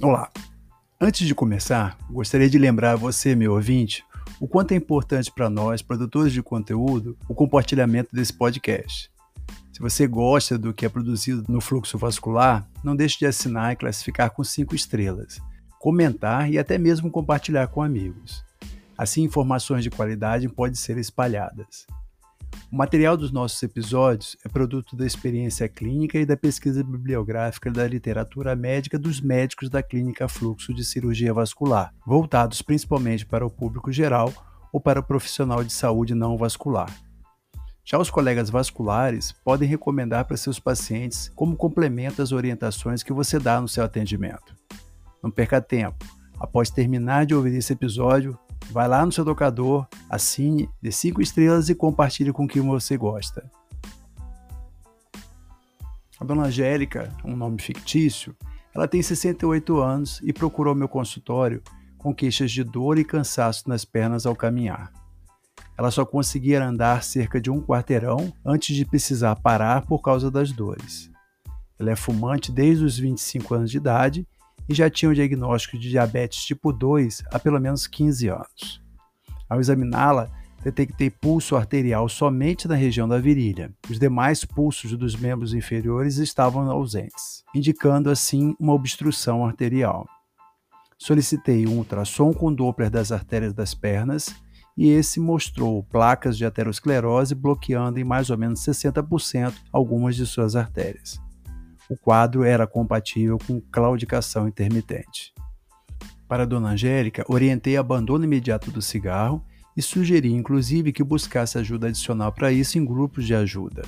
Olá! 0.00 0.30
Antes 1.00 1.26
de 1.26 1.34
começar, 1.34 1.98
gostaria 2.08 2.48
de 2.48 2.56
lembrar 2.56 2.92
a 2.92 2.96
você, 2.96 3.34
meu 3.34 3.54
ouvinte, 3.54 4.04
o 4.38 4.46
quanto 4.46 4.70
é 4.70 4.76
importante 4.76 5.28
para 5.28 5.50
nós, 5.50 5.82
produtores 5.82 6.32
de 6.32 6.40
conteúdo, 6.40 7.18
o 7.28 7.34
compartilhamento 7.34 8.14
desse 8.14 8.32
podcast. 8.32 9.10
Se 9.72 9.80
você 9.80 10.06
gosta 10.06 10.56
do 10.56 10.72
que 10.72 10.86
é 10.86 10.88
produzido 10.88 11.44
no 11.48 11.60
fluxo 11.60 11.98
vascular, 11.98 12.64
não 12.84 12.94
deixe 12.94 13.18
de 13.18 13.26
assinar 13.26 13.72
e 13.72 13.76
classificar 13.76 14.30
com 14.30 14.44
cinco 14.44 14.72
estrelas, 14.72 15.40
comentar 15.80 16.48
e 16.48 16.60
até 16.60 16.78
mesmo 16.78 17.10
compartilhar 17.10 17.66
com 17.66 17.82
amigos. 17.82 18.44
Assim, 18.96 19.24
informações 19.24 19.82
de 19.82 19.90
qualidade 19.90 20.48
podem 20.48 20.76
ser 20.76 20.96
espalhadas. 20.96 21.88
O 22.70 22.76
material 22.76 23.16
dos 23.16 23.32
nossos 23.32 23.62
episódios 23.62 24.36
é 24.44 24.48
produto 24.48 24.94
da 24.94 25.06
experiência 25.06 25.68
clínica 25.68 26.18
e 26.18 26.26
da 26.26 26.36
pesquisa 26.36 26.84
bibliográfica 26.84 27.70
da 27.70 27.86
literatura 27.86 28.54
médica 28.54 28.98
dos 28.98 29.20
médicos 29.20 29.70
da 29.70 29.82
Clínica 29.82 30.28
Fluxo 30.28 30.74
de 30.74 30.84
Cirurgia 30.84 31.32
Vascular, 31.32 31.94
voltados 32.06 32.60
principalmente 32.60 33.24
para 33.24 33.46
o 33.46 33.50
público 33.50 33.90
geral 33.90 34.32
ou 34.72 34.80
para 34.80 35.00
o 35.00 35.02
profissional 35.02 35.64
de 35.64 35.72
saúde 35.72 36.14
não 36.14 36.36
vascular. 36.36 36.94
Já 37.90 37.98
os 37.98 38.10
colegas 38.10 38.50
vasculares 38.50 39.32
podem 39.32 39.66
recomendar 39.66 40.26
para 40.26 40.36
seus 40.36 40.60
pacientes 40.60 41.32
como 41.34 41.56
complemento 41.56 42.20
às 42.20 42.32
orientações 42.32 43.02
que 43.02 43.14
você 43.14 43.38
dá 43.38 43.58
no 43.62 43.66
seu 43.66 43.82
atendimento. 43.82 44.54
Não 45.22 45.30
perca 45.30 45.58
tempo. 45.58 46.04
Após 46.38 46.68
terminar 46.68 47.24
de 47.24 47.34
ouvir 47.34 47.56
esse 47.56 47.72
episódio, 47.72 48.38
Vai 48.70 48.86
lá 48.86 49.04
no 49.04 49.10
seu 49.10 49.24
tocador, 49.24 49.86
assine, 50.10 50.68
dê 50.80 50.92
5 50.92 51.22
estrelas 51.22 51.68
e 51.68 51.74
compartilhe 51.74 52.32
com 52.32 52.46
quem 52.46 52.60
você 52.60 52.96
gosta. 52.96 53.50
A 56.20 56.24
dona 56.24 56.44
Angélica, 56.44 57.10
um 57.24 57.34
nome 57.34 57.62
fictício, 57.62 58.36
ela 58.74 58.86
tem 58.86 59.02
68 59.02 59.78
anos 59.78 60.20
e 60.22 60.32
procurou 60.32 60.74
meu 60.74 60.88
consultório 60.88 61.62
com 61.96 62.14
queixas 62.14 62.50
de 62.50 62.62
dor 62.62 62.98
e 62.98 63.04
cansaço 63.04 63.68
nas 63.68 63.84
pernas 63.84 64.26
ao 64.26 64.36
caminhar. 64.36 64.92
Ela 65.76 65.90
só 65.90 66.04
conseguia 66.04 66.62
andar 66.62 67.02
cerca 67.02 67.40
de 67.40 67.50
um 67.50 67.62
quarteirão 67.62 68.32
antes 68.44 68.76
de 68.76 68.84
precisar 68.84 69.36
parar 69.36 69.86
por 69.86 70.00
causa 70.00 70.30
das 70.30 70.52
dores. 70.52 71.10
Ela 71.78 71.92
é 71.92 71.96
fumante 71.96 72.52
desde 72.52 72.84
os 72.84 72.98
25 72.98 73.54
anos 73.54 73.70
de 73.70 73.76
idade 73.76 74.26
e 74.68 74.74
já 74.74 74.90
tinha 74.90 75.10
o 75.10 75.14
diagnóstico 75.14 75.78
de 75.78 75.88
diabetes 75.88 76.44
tipo 76.44 76.72
2 76.72 77.22
há 77.32 77.38
pelo 77.38 77.58
menos 77.58 77.86
15 77.86 78.28
anos. 78.28 78.82
Ao 79.48 79.58
examiná-la, 79.58 80.30
detectei 80.62 81.08
pulso 81.08 81.56
arterial 81.56 82.08
somente 82.08 82.68
na 82.68 82.74
região 82.74 83.08
da 83.08 83.18
virilha. 83.18 83.72
Os 83.88 83.98
demais 83.98 84.44
pulsos 84.44 84.92
dos 84.92 85.16
membros 85.16 85.54
inferiores 85.54 86.18
estavam 86.18 86.70
ausentes, 86.70 87.42
indicando 87.54 88.10
assim 88.10 88.54
uma 88.60 88.74
obstrução 88.74 89.46
arterial. 89.46 90.06
Solicitei 90.98 91.66
um 91.66 91.78
ultrassom 91.78 92.32
com 92.32 92.52
Doppler 92.52 92.90
das 92.90 93.12
artérias 93.12 93.54
das 93.54 93.72
pernas 93.72 94.34
e 94.76 94.88
esse 94.90 95.18
mostrou 95.18 95.82
placas 95.84 96.36
de 96.36 96.44
aterosclerose 96.44 97.34
bloqueando 97.34 97.98
em 97.98 98.04
mais 98.04 98.30
ou 98.30 98.36
menos 98.36 98.60
60% 98.60 99.54
algumas 99.72 100.16
de 100.16 100.26
suas 100.26 100.54
artérias 100.54 101.20
o 101.88 101.96
quadro 101.96 102.44
era 102.44 102.66
compatível 102.66 103.38
com 103.46 103.60
claudicação 103.60 104.46
intermitente. 104.46 105.32
Para 106.28 106.46
Dona 106.46 106.70
Angélica, 106.70 107.24
orientei 107.28 107.76
abandono 107.76 108.24
imediato 108.24 108.70
do 108.70 108.82
cigarro 108.82 109.42
e 109.76 109.80
sugeri 109.80 110.32
inclusive 110.32 110.92
que 110.92 111.02
buscasse 111.02 111.56
ajuda 111.56 111.88
adicional 111.88 112.32
para 112.32 112.52
isso 112.52 112.78
em 112.78 112.84
grupos 112.84 113.24
de 113.24 113.34
ajuda. 113.34 113.82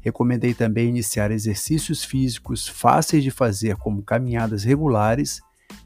Recomendei 0.00 0.52
também 0.52 0.88
iniciar 0.88 1.30
exercícios 1.30 2.02
físicos 2.02 2.66
fáceis 2.66 3.22
de 3.22 3.30
fazer, 3.30 3.76
como 3.76 4.02
caminhadas 4.02 4.64
regulares, 4.64 5.40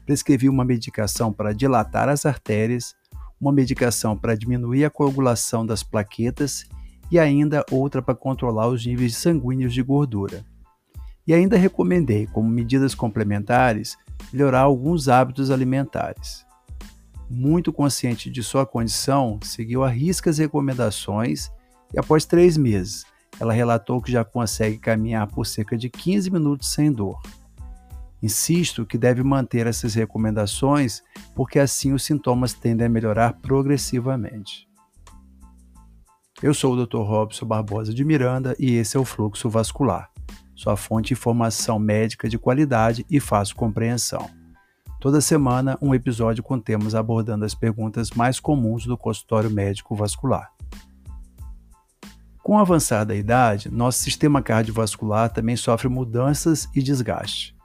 prescrevi 0.05 0.49
uma 0.49 0.65
medicação 0.65 1.31
para 1.31 1.53
dilatar 1.53 2.09
as 2.09 2.25
artérias, 2.25 2.95
uma 3.39 3.51
medicação 3.51 4.17
para 4.17 4.33
diminuir 4.33 4.85
a 4.85 4.89
coagulação 4.89 5.63
das 5.63 5.83
plaquetas 5.83 6.65
e 7.11 7.19
ainda 7.19 7.63
outra 7.69 8.01
para 8.01 8.15
controlar 8.15 8.67
os 8.67 8.83
níveis 8.83 9.15
sanguíneos 9.15 9.73
de 9.73 9.83
gordura. 9.83 10.43
E 11.27 11.33
ainda 11.33 11.57
recomendei, 11.57 12.25
como 12.25 12.49
medidas 12.49 12.95
complementares, 12.95 13.97
melhorar 14.31 14.61
alguns 14.61 15.09
hábitos 15.09 15.51
alimentares. 15.51 16.45
Muito 17.29 17.73
consciente 17.73 18.31
de 18.31 18.41
sua 18.41 18.65
condição, 18.65 19.37
seguiu 19.43 19.83
a 19.83 19.89
risca 19.89 20.29
as 20.29 20.37
recomendações 20.37 21.51
e, 21.93 21.99
após 21.99 22.23
três 22.23 22.55
meses, 22.55 23.05
ela 23.41 23.51
relatou 23.51 24.01
que 24.01 24.09
já 24.09 24.23
consegue 24.23 24.77
caminhar 24.77 25.27
por 25.27 25.45
cerca 25.45 25.77
de 25.77 25.89
15 25.89 26.31
minutos 26.31 26.69
sem 26.69 26.89
dor. 26.89 27.21
Insisto 28.23 28.85
que 28.85 28.97
deve 28.97 29.21
manter 29.21 29.67
essas 29.67 29.93
recomendações 29.93 31.03
porque 31.35 31.59
assim 31.59 31.91
os 31.91 32.03
sintomas 32.03 32.53
tendem 32.53 32.87
a 32.87 32.89
melhorar 32.89 33.33
progressivamente. 33.33 34.65
Eu 36.41 36.53
sou 36.53 36.73
o 36.73 36.85
Dr. 36.85 36.99
Robson 36.99 37.45
Barbosa 37.45 37.93
de 37.93 38.05
Miranda 38.05 38.55
e 38.57 38.75
esse 38.75 38.95
é 38.95 38.99
o 38.99 39.05
Fluxo 39.05 39.49
Vascular 39.49 40.09
sua 40.57 40.75
fonte 40.75 41.09
de 41.09 41.13
informação 41.13 41.77
médica 41.77 42.27
de 42.27 42.37
qualidade 42.37 43.05
e 43.09 43.19
fácil 43.19 43.55
compreensão. 43.55 44.27
Toda 44.99 45.21
semana, 45.21 45.77
um 45.79 45.93
episódio 45.93 46.43
com 46.43 46.59
temas 46.59 46.95
abordando 46.95 47.45
as 47.45 47.53
perguntas 47.53 48.09
mais 48.09 48.39
comuns 48.39 48.87
do 48.87 48.97
consultório 48.97 49.51
médico 49.51 49.95
vascular. 49.95 50.51
Com 52.41 52.55
o 52.55 52.59
avançar 52.59 53.03
da 53.03 53.13
idade, 53.13 53.69
nosso 53.69 53.99
sistema 53.99 54.41
cardiovascular 54.41 55.31
também 55.31 55.55
sofre 55.55 55.87
mudanças 55.87 56.67
e 56.73 56.81
desgaste. 56.81 57.55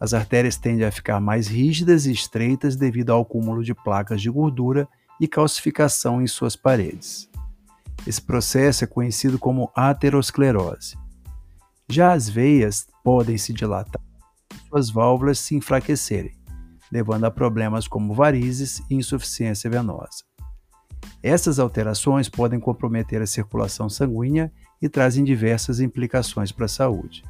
As 0.00 0.12
artérias 0.12 0.56
tendem 0.56 0.86
a 0.86 0.90
ficar 0.90 1.20
mais 1.20 1.46
rígidas 1.46 2.04
e 2.04 2.12
estreitas 2.12 2.74
devido 2.74 3.10
ao 3.10 3.22
acúmulo 3.22 3.62
de 3.62 3.74
placas 3.74 4.20
de 4.20 4.28
gordura 4.30 4.88
e 5.20 5.28
calcificação 5.28 6.20
em 6.20 6.26
suas 6.26 6.56
paredes. 6.56 7.30
Esse 8.04 8.20
processo 8.20 8.82
é 8.82 8.86
conhecido 8.86 9.38
como 9.38 9.70
aterosclerose. 9.74 10.96
Já 11.90 12.12
as 12.12 12.28
veias 12.28 12.86
podem 13.02 13.38
se 13.38 13.52
dilatar 13.52 14.02
e 14.52 14.68
suas 14.68 14.90
válvulas 14.90 15.38
se 15.38 15.54
enfraquecerem, 15.54 16.36
levando 16.92 17.24
a 17.24 17.30
problemas 17.30 17.88
como 17.88 18.12
varizes 18.12 18.82
e 18.90 18.94
insuficiência 18.94 19.70
venosa. 19.70 20.22
Essas 21.22 21.58
alterações 21.58 22.28
podem 22.28 22.60
comprometer 22.60 23.22
a 23.22 23.26
circulação 23.26 23.88
sanguínea 23.88 24.52
e 24.80 24.88
trazem 24.88 25.24
diversas 25.24 25.80
implicações 25.80 26.52
para 26.52 26.66
a 26.66 26.68
saúde. 26.68 27.24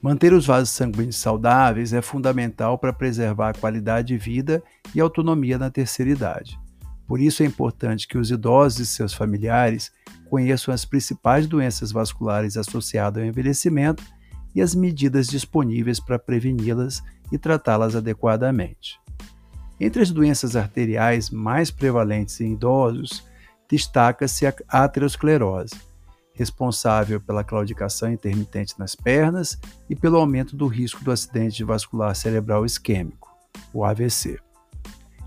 Manter 0.00 0.32
os 0.34 0.46
vasos 0.46 0.70
sanguíneos 0.70 1.16
saudáveis 1.16 1.94
é 1.94 2.02
fundamental 2.02 2.78
para 2.78 2.92
preservar 2.92 3.48
a 3.48 3.58
qualidade 3.58 4.08
de 4.08 4.18
vida 4.18 4.62
e 4.94 5.00
autonomia 5.00 5.58
na 5.58 5.70
terceira 5.70 6.10
idade. 6.10 6.58
Por 7.06 7.20
isso 7.20 7.42
é 7.42 7.46
importante 7.46 8.08
que 8.08 8.18
os 8.18 8.30
idosos 8.30 8.80
e 8.80 8.86
seus 8.86 9.14
familiares 9.14 9.92
conheçam 10.28 10.74
as 10.74 10.84
principais 10.84 11.46
doenças 11.46 11.92
vasculares 11.92 12.56
associadas 12.56 13.22
ao 13.22 13.28
envelhecimento 13.28 14.02
e 14.54 14.60
as 14.60 14.74
medidas 14.74 15.28
disponíveis 15.28 16.00
para 16.00 16.18
preveni-las 16.18 17.02
e 17.30 17.38
tratá-las 17.38 17.94
adequadamente. 17.94 18.98
Entre 19.78 20.02
as 20.02 20.10
doenças 20.10 20.56
arteriais 20.56 21.30
mais 21.30 21.70
prevalentes 21.70 22.40
em 22.40 22.54
idosos, 22.54 23.24
destaca-se 23.68 24.46
a 24.46 24.54
aterosclerose, 24.68 25.74
responsável 26.32 27.20
pela 27.20 27.44
claudicação 27.44 28.10
intermitente 28.10 28.78
nas 28.78 28.94
pernas 28.94 29.58
e 29.88 29.94
pelo 29.94 30.16
aumento 30.16 30.56
do 30.56 30.66
risco 30.66 31.04
do 31.04 31.10
acidente 31.10 31.62
vascular 31.62 32.14
cerebral 32.14 32.64
isquêmico, 32.64 33.28
o 33.72 33.84
AVC. 33.84 34.45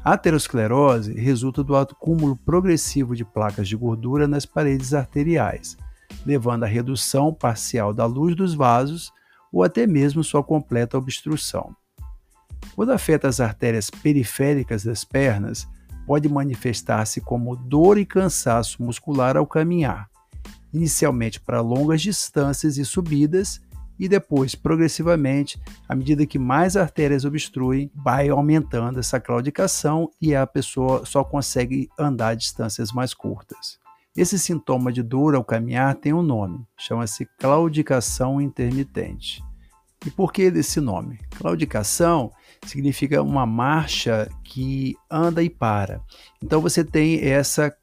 A 0.03 0.13
aterosclerose 0.13 1.13
resulta 1.13 1.61
do 1.61 1.75
acúmulo 1.75 2.35
progressivo 2.37 3.15
de 3.15 3.25
placas 3.25 3.67
de 3.67 3.75
gordura 3.75 4.27
nas 4.27 4.45
paredes 4.45 4.93
arteriais, 4.93 5.77
levando 6.25 6.63
à 6.63 6.67
redução 6.67 7.33
parcial 7.33 7.93
da 7.93 8.05
luz 8.05 8.35
dos 8.35 8.53
vasos 8.53 9.11
ou 9.51 9.61
até 9.61 9.85
mesmo 9.85 10.23
sua 10.23 10.41
completa 10.41 10.97
obstrução. 10.97 11.75
Quando 12.75 12.93
afeta 12.93 13.27
as 13.27 13.41
artérias 13.41 13.89
periféricas 13.89 14.85
das 14.85 15.03
pernas, 15.03 15.67
pode 16.07 16.29
manifestar-se 16.29 17.19
como 17.19 17.55
dor 17.55 17.97
e 17.97 18.05
cansaço 18.05 18.81
muscular 18.81 19.35
ao 19.35 19.45
caminhar, 19.45 20.09
inicialmente 20.73 21.41
para 21.41 21.59
longas 21.59 22.01
distâncias 22.01 22.77
e 22.77 22.85
subidas 22.85 23.61
e 23.99 24.07
depois, 24.07 24.55
progressivamente, 24.55 25.59
à 25.87 25.93
medida 25.93 26.25
que 26.25 26.39
mais 26.39 26.77
artérias 26.77 27.25
obstruem, 27.25 27.91
vai 27.93 28.29
aumentando 28.29 28.99
essa 28.99 29.19
claudicação 29.19 30.09
e 30.21 30.33
a 30.33 30.47
pessoa 30.47 31.05
só 31.05 31.23
consegue 31.23 31.89
andar 31.99 32.35
distâncias 32.35 32.93
mais 32.93 33.13
curtas. 33.13 33.77
Esse 34.15 34.39
sintoma 34.39 34.91
de 34.91 35.03
dor 35.03 35.35
ao 35.35 35.43
caminhar 35.43 35.93
tem 35.95 36.13
um 36.13 36.21
nome, 36.21 36.65
chama-se 36.77 37.27
claudicação 37.37 38.39
intermitente. 38.39 39.43
E 40.05 40.09
por 40.09 40.31
que 40.31 40.49
desse 40.49 40.79
nome? 40.79 41.19
Claudicação 41.37 42.31
significa 42.65 43.21
uma 43.21 43.45
marcha 43.45 44.29
que 44.45 44.95
anda 45.11 45.43
e 45.43 45.49
para. 45.49 46.01
Então 46.41 46.61
você 46.61 46.85
tem 46.85 47.19
essa 47.21 47.75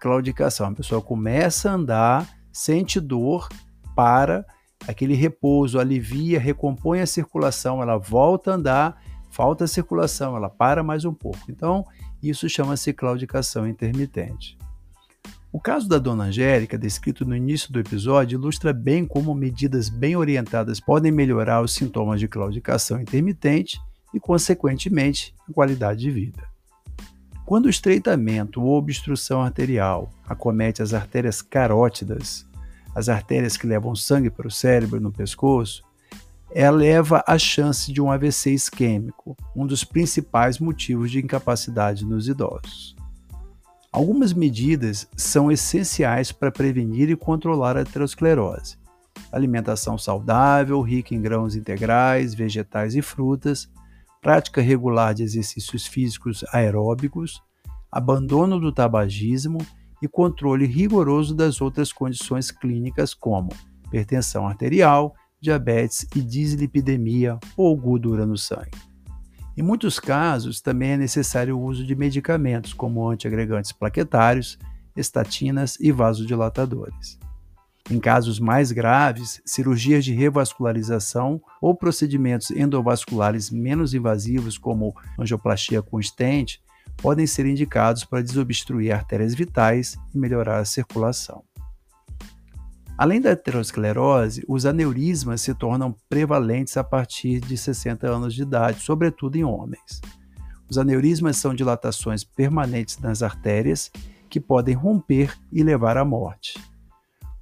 claudicação, 0.00 0.68
a 0.68 0.72
pessoa 0.74 1.02
começa 1.02 1.68
a 1.68 1.74
andar, 1.74 2.28
sente 2.52 3.00
dor, 3.00 3.48
para 3.94 4.44
aquele 4.86 5.14
repouso 5.14 5.78
alivia, 5.78 6.38
recompõe 6.38 7.00
a 7.00 7.06
circulação, 7.06 7.82
ela 7.82 7.96
volta 7.96 8.50
a 8.50 8.54
andar, 8.54 9.02
falta 9.30 9.66
circulação, 9.66 10.36
ela 10.36 10.48
para 10.48 10.82
mais 10.82 11.04
um 11.04 11.12
pouco. 11.12 11.40
Então, 11.48 11.84
isso 12.22 12.48
chama-se 12.48 12.92
claudicação 12.92 13.66
intermitente. 13.66 14.56
O 15.52 15.60
caso 15.60 15.88
da 15.88 15.98
dona 15.98 16.24
Angélica, 16.24 16.76
descrito 16.76 17.24
no 17.24 17.36
início 17.36 17.72
do 17.72 17.78
episódio, 17.78 18.36
ilustra 18.36 18.72
bem 18.72 19.06
como 19.06 19.34
medidas 19.34 19.88
bem 19.88 20.16
orientadas 20.16 20.80
podem 20.80 21.12
melhorar 21.12 21.62
os 21.62 21.74
sintomas 21.74 22.18
de 22.18 22.26
claudicação 22.26 23.00
intermitente 23.00 23.78
e, 24.12 24.18
consequentemente, 24.18 25.32
a 25.48 25.52
qualidade 25.52 26.00
de 26.00 26.10
vida. 26.10 26.42
Quando 27.46 27.66
o 27.66 27.70
estreitamento 27.70 28.62
ou 28.62 28.76
obstrução 28.76 29.42
arterial 29.42 30.10
acomete 30.26 30.82
as 30.82 30.92
artérias 30.92 31.40
carótidas, 31.40 32.46
as 32.94 33.08
artérias 33.08 33.56
que 33.56 33.66
levam 33.66 33.94
sangue 33.94 34.30
para 34.30 34.46
o 34.46 34.50
cérebro 34.50 35.00
no 35.00 35.10
pescoço, 35.10 35.82
eleva 36.54 37.24
a 37.26 37.36
chance 37.36 37.92
de 37.92 38.00
um 38.00 38.10
AVC 38.10 38.52
isquêmico, 38.52 39.36
um 39.56 39.66
dos 39.66 39.82
principais 39.82 40.58
motivos 40.58 41.10
de 41.10 41.18
incapacidade 41.18 42.04
nos 42.04 42.28
idosos. 42.28 42.94
Algumas 43.90 44.32
medidas 44.32 45.08
são 45.16 45.50
essenciais 45.50 46.32
para 46.32 46.52
prevenir 46.52 47.10
e 47.10 47.16
controlar 47.16 47.76
a 47.76 47.80
aterosclerose. 47.80 48.76
Alimentação 49.30 49.96
saudável, 49.98 50.80
rica 50.80 51.14
em 51.14 51.20
grãos 51.20 51.56
integrais, 51.56 52.34
vegetais 52.34 52.94
e 52.94 53.02
frutas, 53.02 53.68
prática 54.20 54.60
regular 54.60 55.14
de 55.14 55.22
exercícios 55.22 55.86
físicos 55.86 56.44
aeróbicos, 56.52 57.42
abandono 57.90 58.58
do 58.58 58.72
tabagismo 58.72 59.58
e 60.04 60.08
controle 60.08 60.66
rigoroso 60.66 61.34
das 61.34 61.62
outras 61.62 61.90
condições 61.90 62.50
clínicas 62.50 63.14
como 63.14 63.48
hipertensão 63.86 64.46
arterial, 64.46 65.14
diabetes 65.40 66.06
e 66.14 66.20
dislipidemia 66.20 67.38
ou 67.56 67.74
gordura 67.74 68.26
no 68.26 68.36
sangue. 68.36 68.76
Em 69.56 69.62
muitos 69.62 69.98
casos, 69.98 70.60
também 70.60 70.90
é 70.90 70.96
necessário 70.98 71.56
o 71.56 71.62
uso 71.62 71.86
de 71.86 71.94
medicamentos 71.94 72.74
como 72.74 73.08
antiagregantes 73.08 73.72
plaquetários, 73.72 74.58
estatinas 74.94 75.78
e 75.80 75.90
vasodilatadores. 75.90 77.18
Em 77.90 77.98
casos 77.98 78.38
mais 78.38 78.72
graves, 78.72 79.40
cirurgias 79.44 80.04
de 80.04 80.12
revascularização 80.12 81.40
ou 81.62 81.74
procedimentos 81.74 82.50
endovasculares 82.50 83.50
menos 83.50 83.94
invasivos, 83.94 84.58
como 84.58 84.94
angioplastia 85.18 85.80
com 85.80 86.00
stent, 86.00 86.58
podem 86.96 87.26
ser 87.26 87.46
indicados 87.46 88.04
para 88.04 88.22
desobstruir 88.22 88.94
artérias 88.94 89.34
vitais 89.34 89.96
e 90.14 90.18
melhorar 90.18 90.58
a 90.58 90.64
circulação. 90.64 91.44
Além 92.96 93.20
da 93.20 93.32
aterosclerose, 93.32 94.44
os 94.48 94.64
aneurismas 94.64 95.40
se 95.40 95.52
tornam 95.52 95.94
prevalentes 96.08 96.76
a 96.76 96.84
partir 96.84 97.40
de 97.40 97.56
60 97.56 98.06
anos 98.06 98.34
de 98.34 98.42
idade, 98.42 98.80
sobretudo 98.80 99.36
em 99.36 99.42
homens. 99.42 100.00
Os 100.70 100.78
aneurismas 100.78 101.36
são 101.36 101.54
dilatações 101.54 102.22
permanentes 102.22 102.98
nas 102.98 103.22
artérias 103.22 103.90
que 104.30 104.40
podem 104.40 104.74
romper 104.74 105.36
e 105.52 105.62
levar 105.62 105.96
à 105.96 106.04
morte. 106.04 106.54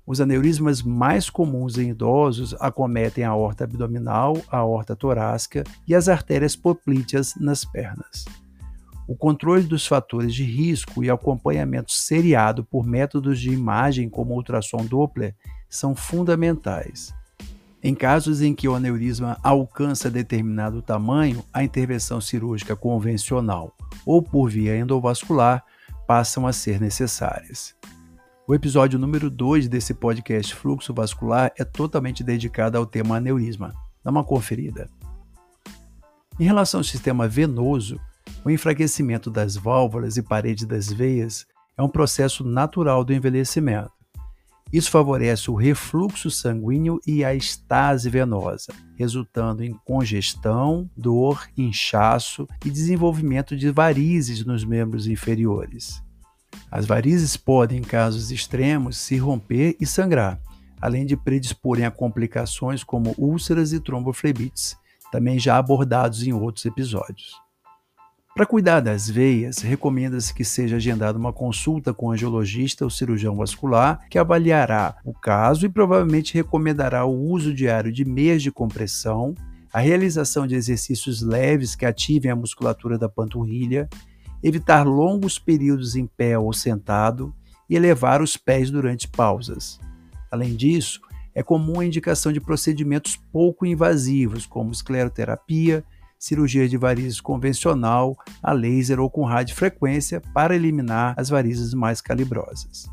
Os 0.06 0.21
aneurismas 0.21 0.83
mais 0.83 1.31
comuns 1.31 1.79
em 1.79 1.91
idosos 1.91 2.55
acometem 2.59 3.23
a 3.23 3.31
aorta 3.31 3.65
abdominal, 3.65 4.37
a 4.50 4.59
aorta 4.59 4.97
torácica 4.97 5.62
e 5.87 5.94
as 5.94 6.09
artérias 6.09 6.56
poplíteas 6.56 7.35
nas 7.37 7.65
pernas. 7.65 8.25
O 9.07 9.17
controle 9.17 9.65
dos 9.65 9.87
fatores 9.87 10.35
de 10.35 10.45
risco 10.45 11.03
e 11.03 11.11
acompanhamento 11.11 11.93
seriado 11.93 12.65
por 12.65 12.87
métodos 12.87 13.41
de 13.41 13.51
imagem 13.51 14.09
como 14.09 14.35
ultrassom 14.35 14.85
Doppler 14.85 15.35
são 15.69 15.95
fundamentais. 15.95 17.13
Em 17.83 17.95
casos 17.95 18.41
em 18.41 18.55
que 18.55 18.69
o 18.69 18.77
aneurisma 18.77 19.39
alcança 19.43 20.09
determinado 20.09 20.81
tamanho, 20.81 21.45
a 21.53 21.65
intervenção 21.65 22.21
cirúrgica 22.21 22.77
convencional 22.77 23.77
ou 24.07 24.23
por 24.23 24.49
via 24.49 24.77
endovascular 24.77 25.65
passam 26.07 26.47
a 26.47 26.53
ser 26.53 26.81
necessárias. 26.81 27.75
O 28.47 28.55
episódio 28.55 28.99
número 28.99 29.29
2 29.29 29.69
desse 29.69 29.95
podcast 29.95 30.55
Fluxo 30.55 30.95
Vascular 30.95 31.53
é 31.59 31.65
totalmente 31.65 32.23
dedicado 32.23 32.79
ao 32.79 32.87
tema 32.87 33.17
aneurisma. 33.17 33.75
Dá 34.05 34.11
uma 34.11 34.23
conferida. 34.23 34.89
Em 36.39 36.45
relação 36.45 36.81
ao 36.81 36.85
sistema 36.85 37.27
venoso, 37.27 38.01
o 38.44 38.50
enfraquecimento 38.50 39.31
das 39.31 39.56
válvulas 39.56 40.17
e 40.17 40.23
paredes 40.23 40.65
das 40.65 40.93
veias 40.93 41.47
é 41.77 41.83
um 41.83 41.89
processo 41.89 42.44
natural 42.44 43.05
do 43.05 43.12
envelhecimento. 43.12 43.93
Isso 44.73 44.91
favorece 44.91 45.50
o 45.50 45.55
refluxo 45.55 46.31
sanguíneo 46.31 46.99
e 47.06 47.23
a 47.25 47.35
estase 47.35 48.09
venosa, 48.09 48.73
resultando 48.97 49.62
em 49.62 49.75
congestão, 49.85 50.91
dor, 50.97 51.47
inchaço 51.56 52.49
e 52.65 52.71
desenvolvimento 52.71 53.55
de 53.55 53.71
varizes 53.71 54.44
nos 54.47 54.65
membros 54.65 55.06
inferiores. 55.06 56.03
As 56.71 56.87
varizes 56.87 57.37
podem, 57.37 57.81
em 57.81 57.83
casos 57.83 58.31
extremos, 58.31 58.97
se 58.97 59.19
romper 59.19 59.77
e 59.79 59.85
sangrar, 59.85 60.41
além 60.81 61.05
de 61.05 61.19
predisporem 61.19 61.85
a 61.85 61.91
complicações 61.91 62.83
como 62.83 63.15
úlceras 63.19 63.75
e 63.75 63.81
tromboflebites, 63.81 64.75
também 65.11 65.39
já 65.39 65.59
abordados 65.59 66.23
em 66.23 66.33
outros 66.33 66.65
episódios. 66.65 67.42
Para 68.34 68.46
cuidar 68.46 68.81
das 68.81 69.11
veias, 69.11 69.58
recomenda-se 69.58 70.32
que 70.32 70.43
seja 70.43 70.76
agendada 70.76 71.19
uma 71.19 71.34
consulta 71.34 71.93
com 71.93 72.06
o 72.06 72.12
angiologista 72.12 72.82
ou 72.82 72.88
cirurgião 72.88 73.37
vascular, 73.37 74.08
que 74.08 74.19
avaliará 74.19 74.96
o 75.05 75.12
caso 75.12 75.67
e 75.67 75.69
provavelmente 75.69 76.32
recomendará 76.32 77.05
o 77.05 77.14
uso 77.14 77.52
diário 77.52 77.93
de 77.93 78.06
meias 78.06 78.43
de 78.43 78.50
compressão, 78.50 79.34
a 79.70 79.81
realização 79.81 80.46
de 80.46 80.55
exercícios 80.55 81.20
leves 81.20 81.76
que 81.76 81.84
ativem 81.84 82.31
a 82.31 82.37
musculatura 82.37 82.96
da 82.96 83.06
panturrilha, 83.06 83.87
evitar 84.43 84.87
longos 84.87 85.38
períodos 85.38 85.94
em 85.94 86.06
pé 86.06 86.38
ou 86.38 86.55
sentado 86.55 87.34
e 87.69 87.76
elevar 87.76 88.23
os 88.23 88.34
pés 88.34 88.70
durante 88.70 89.06
pausas. 89.08 89.79
Além 90.31 90.56
disso, 90.56 91.02
é 91.34 91.43
comum 91.43 91.81
a 91.81 91.84
indicação 91.84 92.32
de 92.32 92.40
procedimentos 92.40 93.14
pouco 93.31 93.67
invasivos, 93.67 94.46
como 94.46 94.73
escleroterapia, 94.73 95.84
cirurgia 96.23 96.69
de 96.69 96.77
varizes 96.77 97.21
convencional, 97.21 98.17
a 98.41 98.53
laser 98.53 99.01
ou 99.01 99.11
com 99.11 99.25
radiofrequência 99.25 100.23
para 100.33 100.55
eliminar 100.55 101.15
as 101.17 101.29
varizes 101.29 101.75
mais 101.75 102.01
calibrosas. 102.01 102.89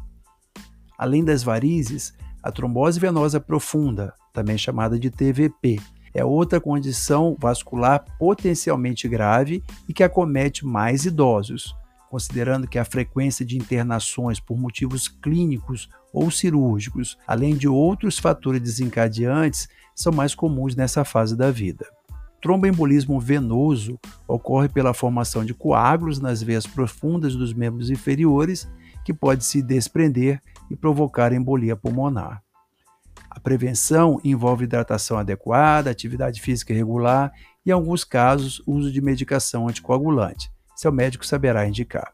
Além 0.98 1.24
das 1.24 1.44
varizes, 1.44 2.12
a 2.42 2.52
trombose 2.52 3.00
venosa 3.00 3.40
profunda, 3.40 4.16
também 4.34 4.58
chamada 4.58 4.98
de 4.98 5.12
TVP, 5.12 5.80
é 6.12 6.25
outra 6.25 6.60
condição 6.60 7.38
vascular 7.39 8.03
potencialmente 8.18 9.08
grave 9.08 9.63
e 9.88 9.94
que 9.94 10.03
acomete 10.03 10.65
mais 10.65 11.06
idosos, 11.06 11.75
considerando 12.10 12.68
que 12.68 12.80
a 12.80 12.86
frequência 12.86 13.46
de 13.46 13.56
internações 13.56 14.39
por 14.39 14.58
motivos 14.58 15.08
clínicos 15.08 15.88
ou 16.12 16.32
cirúrgicos, 16.32 17.15
além 17.27 17.56
de 17.56 17.68
outros 17.68 18.18
fatores 18.18 18.60
desencadeantes, 18.60 19.70
são 19.94 20.12
mais 20.12 20.34
comuns 20.34 20.75
nessa 20.75 21.06
fase 21.06 21.38
da 21.38 21.51
vida. 21.51 21.86
Tromboembolismo 22.41 23.19
venoso 23.19 24.00
ocorre 24.27 24.69
pela 24.69 24.93
formação 24.93 25.43
de 25.43 25.53
coágulos 25.53 26.19
nas 26.19 26.41
veias 26.41 26.65
profundas 26.65 27.36
dos 27.36 27.53
membros 27.53 27.89
inferiores, 27.89 28.67
que 29.03 29.13
pode 29.13 29.43
se 29.43 29.62
desprender 29.62 30.41
e 30.69 30.75
provocar 30.75 31.34
embolia 31.34 31.75
pulmonar. 31.75 32.41
A 33.29 33.39
prevenção 33.39 34.19
envolve 34.24 34.63
hidratação 34.63 35.17
adequada, 35.17 35.89
atividade 35.89 36.41
física 36.41 36.74
regular 36.74 37.31
e, 37.65 37.69
em 37.69 37.74
alguns 37.74 38.03
casos, 38.03 38.62
uso 38.65 38.91
de 38.91 39.01
medicação 39.01 39.67
anticoagulante. 39.67 40.51
Seu 40.75 40.91
médico 40.91 41.25
saberá 41.25 41.67
indicar. 41.67 42.13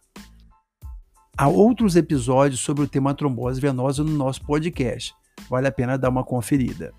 Há 1.38 1.48
outros 1.48 1.96
episódios 1.96 2.62
sobre 2.62 2.84
o 2.84 2.88
tema 2.88 3.14
trombose 3.14 3.62
venosa 3.62 4.04
no 4.04 4.12
nosso 4.12 4.42
podcast. 4.44 5.14
Vale 5.50 5.68
a 5.68 5.72
pena 5.72 5.98
dar 5.98 6.10
uma 6.10 6.24
conferida. 6.24 6.94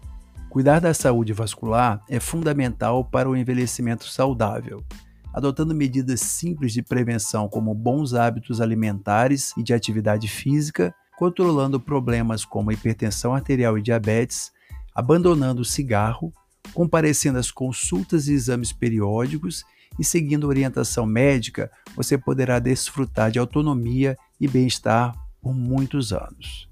Cuidar 0.57 0.81
da 0.81 0.95
saúde 0.95 1.35
vascular 1.35 2.03
é 2.09 2.19
fundamental 2.19 3.05
para 3.05 3.29
o 3.29 3.37
envelhecimento 3.37 4.09
saudável. 4.09 4.83
Adotando 5.31 5.75
medidas 5.75 6.21
simples 6.21 6.73
de 6.73 6.81
prevenção, 6.81 7.47
como 7.47 7.75
bons 7.75 8.15
hábitos 8.15 8.59
alimentares 8.59 9.53
e 9.59 9.63
de 9.63 9.75
atividade 9.75 10.29
física, 10.29 10.95
controlando 11.19 11.79
problemas 11.79 12.43
como 12.43 12.73
hipertensão 12.73 13.35
arterial 13.35 13.77
e 13.77 13.83
diabetes, 13.83 14.51
abandonando 14.95 15.61
o 15.61 15.63
cigarro, 15.63 16.33
comparecendo 16.73 17.39
às 17.39 17.51
consultas 17.51 18.27
e 18.27 18.33
exames 18.33 18.73
periódicos 18.73 19.63
e 19.99 20.05
seguindo 20.07 20.49
orientação 20.49 21.05
médica, 21.05 21.71
você 21.95 22.17
poderá 22.17 22.59
desfrutar 22.59 23.31
de 23.31 23.39
autonomia 23.39 24.17
e 24.41 24.49
bem-estar 24.49 25.15
por 25.43 25.53
muitos 25.53 26.15
anos. 26.15 26.67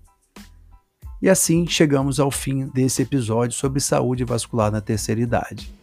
E 1.24 1.30
assim 1.30 1.66
chegamos 1.66 2.20
ao 2.20 2.30
fim 2.30 2.66
desse 2.66 3.00
episódio 3.00 3.56
sobre 3.56 3.80
saúde 3.80 4.24
vascular 4.24 4.70
na 4.70 4.82
terceira 4.82 5.22
idade. 5.22 5.74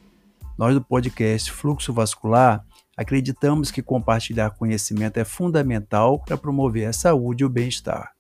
Nós 0.55 0.75
do 0.75 0.81
podcast 0.83 1.51
Fluxo 1.51 1.91
Vascular 1.91 2.63
acreditamos 2.95 3.71
que 3.71 3.81
compartilhar 3.81 4.51
conhecimento 4.51 5.17
é 5.17 5.25
fundamental 5.25 6.19
para 6.19 6.38
promover 6.38 6.88
a 6.88 6.93
saúde 6.93 7.41
e 7.41 7.45
o 7.48 7.50
bem-estar. 7.50 8.12